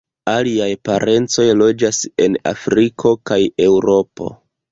[0.31, 4.35] Aliaj parencoj loĝas en Afriko kaj Eŭropo.